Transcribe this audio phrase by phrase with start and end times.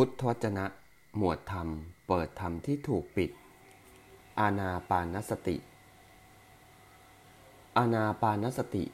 [0.00, 0.66] พุทธวจนะ
[1.16, 1.68] หมวดธรรม
[2.08, 3.30] เปิดธรรมที่ถูกปิด
[4.40, 5.56] อาณาปานสติ
[7.78, 8.84] อาณาปานสติ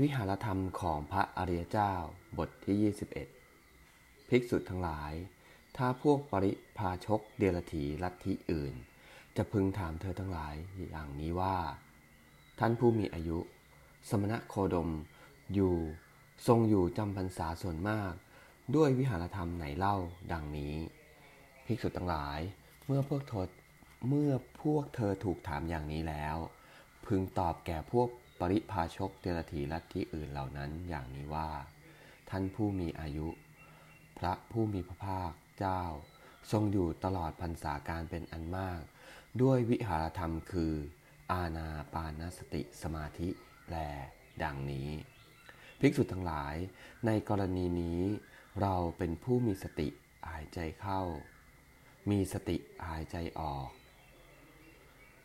[0.00, 1.92] วิหารธรรมของพระอริยเจ้า
[2.38, 2.92] บทที่
[3.50, 5.12] 21 ภิกษุทั้งหลาย
[5.76, 8.74] ถ้าพวกปริพาชกเดลถีลัทธิอื่น
[9.36, 10.54] จะพึงถามเธอทั้งหลาย
[10.90, 11.56] อย่างนี้ว่า
[12.58, 13.38] ท่านผู้มีอายุ
[14.08, 14.90] สมณะโคดม
[15.54, 15.74] อยู่
[16.46, 18.14] ทรงอยู่จำพรรษาส่วนมาก
[18.76, 19.96] ด้วยวิหารธรรมไหนเล่า
[20.32, 20.74] ดังนี้
[21.66, 22.40] ภิกษุทั้งหลาย
[22.86, 23.48] เมื่อพวกทศ
[24.08, 26.36] เมื่อพวกเธอถูกถามอย่างนี้แล้ว
[27.06, 28.08] พึงตอบแก่พวก
[28.40, 31.50] ปริพาชกเดรถีลัทธิอื่นเหล่านั้นอย่างนี้ว่า
[32.30, 33.28] ท่านผู้มีอายุ
[34.18, 35.82] พระผู้มีพระภาคเจ้า
[36.52, 38.80] ทรงอยู่ตลอดพรรษาการเป็นอันมาก
[39.42, 40.74] ด้วยวิหารธรรมคือ
[41.32, 43.28] อาณาปานสติสมาธิ
[43.70, 43.76] แล
[44.42, 44.90] ดังนี้
[45.80, 46.54] ภิกษุทั้งหลาย
[47.06, 48.00] ในกรณีนี้
[48.60, 49.88] เราเป็นผู้มีสติ
[50.30, 51.02] หายใจเข้า
[52.10, 52.56] มีสติ
[52.88, 53.68] หายใจออก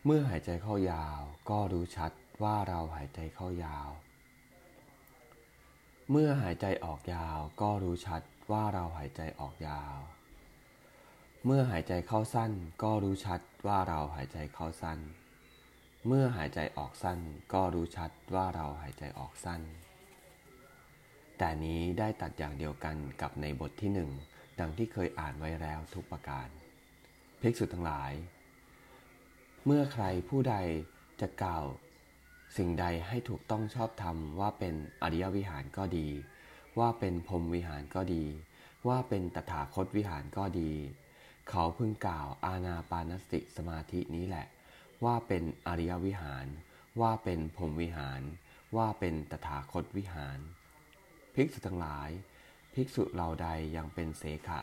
[0.06, 2.11] เมื่อหายใจเข้ายาวก็รู้ชัด
[2.44, 3.89] ว่าเราหายใจเข้ายาว
[6.11, 9.97] เมื่อหายใจออกยาวก็รู้ชัดว่าเราหายใจออกยาว
[11.45, 12.52] เมื่อหายใจเข้าสั้น
[12.84, 15.00] ก็รู้ชัดว่าเราหายใจเข้าสั้น
[16.08, 17.19] เมื่อหายใจออกสั้น
[17.53, 19.62] ก็รู้ชัดว่าเราหายใจออกสั้น
[21.38, 24.10] แต่นี้ได้ตัดอย่างเดียวกันกับในบทที่หนึ่ง
[24.60, 26.48] ดังที่เคยอ่านไว้แล้วทุกประการ
[27.42, 28.12] ภิกษุทั้งหลาย
[29.66, 30.56] เมื่อใครผู้ใด
[31.22, 31.66] จะกล่าว
[32.58, 36.08] สิ่งใดให้ถูกต้องชอบธรรมว่าเป็นอริยวิหารก็ดี
[36.80, 38.24] ว่าเป็นพรมวิหารก็ดี
[38.88, 40.72] ว่าเป็นตถาคตวิหารก็ดี
[41.50, 44.48] เขาพึงกล่าวอาณาปานสติสมาธินี้แหละ
[45.06, 46.46] ว่าเป็นอริยวิหาร
[47.02, 48.22] ว่าเป็นพรมวิหาร
[48.78, 50.40] ว่าเป็นตถาคตวิหาร
[51.40, 52.10] ภิกษุทั้งหลาย
[52.74, 54.60] ภิกษุเหล่าใดยังเป็นเสขะ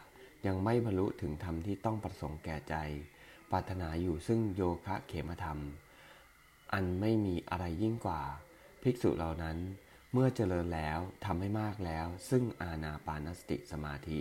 [0.47, 2.75] ยังไม่บรรลุถึงธรรมที่ต้องประสงค์แก่ใจ
[3.51, 5.59] ปรารถนาอยู่ซึ่งโยคะเขมธรรม
[6.73, 8.23] อันไม่มีอะไรยิ่งกว่า
[8.83, 9.59] ภิกษุเหล่านั้น
[10.13, 14.19] เมื่อเจริญแล้วทำให้มากแล้ว ซึ่งอาณาปานสติสมาธิ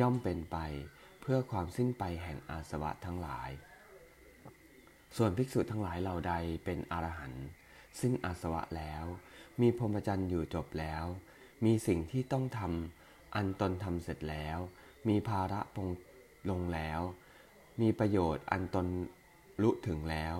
[0.00, 0.56] ย่อมเป็นไป
[1.20, 3.50] เพื่อความสิ้นไปแห่งอาสวะทั้งหลาย
[5.16, 6.34] ส่วนภิกษุทั้งหลายเหล่าใด
[6.64, 7.46] เป็นอรหันต์
[8.00, 9.04] ซึ่งอาสวะแล้ว
[9.60, 11.04] มีพรหมจรรย์อยู่จบแล้ว
[11.64, 14.58] มีสิ่งที่ต้องทำอันตนทำเสร็จแล้ว
[15.08, 15.88] มีภาระปง
[16.50, 17.00] ลงแล้ว
[17.80, 18.86] มีประโยชน์อันตน
[19.62, 20.36] รู้ถึงแล้ว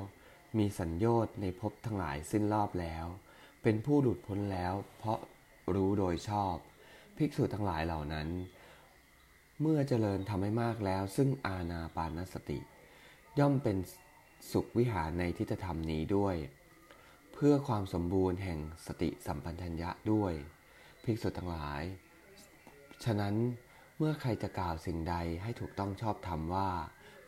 [0.58, 3.06] มีสัญญชน์ในภพทั้งหลายสิ้นรอบแล้ว
[3.62, 5.18] เป็นผู้หลุดพ้นแล้ว เพราะ
[5.74, 6.54] รู้โดยชอบ
[7.16, 8.28] ภิกษุทั้งหลายเหล่านั้น
[9.60, 12.58] เมื่อเจริญทำให้มากแล้ว ซึ่งอาณาปานสติ
[13.38, 13.76] ย่อมเป็น
[14.52, 16.36] สุขวิหารในทิฏฐธรรมนี้ด้วย
[17.34, 20.32] เพื่อความสมบูรณ์แห่งสติสัมปัญญะด้วย
[21.04, 21.82] ภิกษุทั้งหลาย
[23.04, 23.34] ฉะนั้น
[23.98, 26.68] เมื่อใครจะกล่าวสิ่งใดให้ถูกต้องชอบธรรมว่า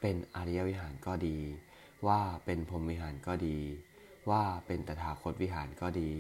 [0.01, 1.39] เป็นอริยวิหารก็ดี
[2.09, 3.59] ว่าเป็นพรหมวิหารก็ดี
[4.31, 6.13] ว่าเป็นตถาคตวิหารก็ดี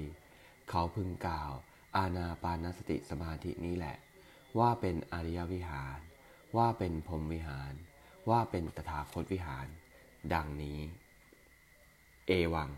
[0.68, 1.52] เขาพึงกล่าว
[1.96, 3.96] อาณาปานสติสมาธินี้แหละ
[4.58, 5.98] ว่าเป็นอริยวิหาร
[6.56, 7.72] ว่าเป็นพรหมวิหาร
[8.30, 9.66] ว่าเป็นตถาคตวิหาร
[10.34, 10.78] ดังนี้
[12.26, 12.70] เอวัง